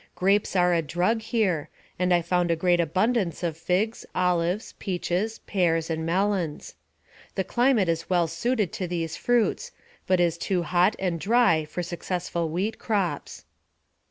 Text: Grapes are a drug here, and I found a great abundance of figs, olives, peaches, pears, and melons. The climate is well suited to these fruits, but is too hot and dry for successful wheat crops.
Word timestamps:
Grapes 0.15 0.55
are 0.55 0.73
a 0.73 0.81
drug 0.81 1.21
here, 1.21 1.69
and 1.99 2.11
I 2.11 2.23
found 2.23 2.49
a 2.49 2.55
great 2.55 2.79
abundance 2.79 3.43
of 3.43 3.55
figs, 3.55 4.03
olives, 4.15 4.73
peaches, 4.79 5.37
pears, 5.45 5.91
and 5.91 6.03
melons. 6.07 6.73
The 7.35 7.43
climate 7.43 7.87
is 7.87 8.09
well 8.09 8.25
suited 8.25 8.73
to 8.73 8.87
these 8.87 9.15
fruits, 9.15 9.71
but 10.07 10.19
is 10.19 10.39
too 10.39 10.63
hot 10.63 10.95
and 10.97 11.19
dry 11.19 11.65
for 11.65 11.83
successful 11.83 12.49
wheat 12.49 12.79
crops. 12.79 13.45